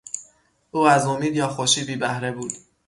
او 0.71 0.87
از 0.87 1.05
امید 1.07 1.35
یا 1.35 1.47
خوشی 1.47 1.83
بی 1.83 1.95
بهره 1.95 2.31
بود. 2.31 2.51